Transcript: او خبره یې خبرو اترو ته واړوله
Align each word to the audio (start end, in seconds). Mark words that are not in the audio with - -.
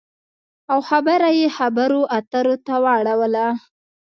او 0.71 0.79
خبره 0.89 1.29
یې 1.39 1.47
خبرو 1.57 2.01
اترو 2.17 2.55
ته 2.65 2.75
واړوله 2.83 3.47